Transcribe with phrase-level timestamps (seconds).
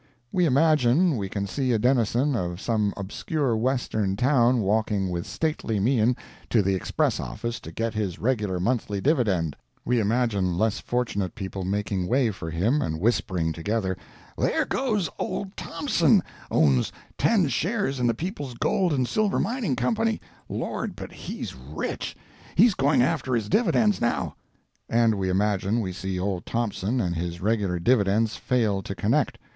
[0.31, 5.79] We imagine we can see a denizen of some obscure western town walking with stately
[5.79, 6.15] mien
[6.49, 11.65] to the express office to get his regular monthly dividend; we imagine less fortunate people
[11.65, 13.95] making way for him, and whispering together,
[14.39, 20.95] "There goes old Thompson—owns ten shares in the People's Gold and Silver Mining Company—Lord!
[20.95, 24.33] but he's rich!—he's going after his dividends now."
[24.89, 29.37] And we imagine we see old Thompson and his regular dividends fail to connect.